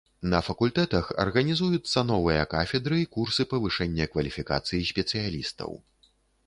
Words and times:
На 0.31 0.37
факультэтах 0.45 1.11
арганізуюцца 1.23 2.05
новыя 2.13 2.47
кафедры 2.55 2.97
і 3.03 3.09
курсы 3.19 3.47
павышэння 3.53 4.11
кваліфікацыі 4.17 4.87
спецыялістаў. 4.93 5.71